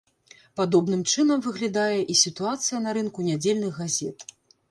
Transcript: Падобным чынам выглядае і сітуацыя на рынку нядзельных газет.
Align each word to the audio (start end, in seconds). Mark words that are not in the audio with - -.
Падобным 0.59 1.01
чынам 1.11 1.43
выглядае 1.47 1.99
і 2.15 2.17
сітуацыя 2.23 2.81
на 2.87 2.95
рынку 2.99 3.27
нядзельных 3.31 3.71
газет. 3.85 4.17